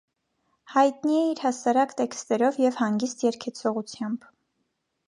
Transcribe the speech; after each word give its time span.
Հայտնի 0.75 1.13
է 1.17 1.27
իր 1.33 1.41
հասարակ 1.43 1.93
տեքստերով 2.01 2.59
և 2.65 2.81
հանգիստ 2.83 3.23
երգեցողությամբ։ 3.29 4.29